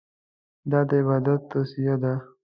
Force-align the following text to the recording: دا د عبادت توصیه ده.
دا 0.71 0.79
د 0.89 0.91
عبادت 1.01 1.41
توصیه 1.51 1.95
ده. 2.01 2.13